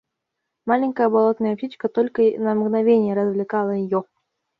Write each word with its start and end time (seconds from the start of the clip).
Маленькая 0.69 1.09
болотная 1.15 1.55
птичка 1.55 1.87
только 1.87 2.23
на 2.39 2.55
мгновенье 2.55 3.13
развлекла 3.13 3.71
ее. 3.75 4.03